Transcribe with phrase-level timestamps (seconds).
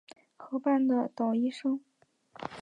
[0.35, 1.79] 河畔的捣衣声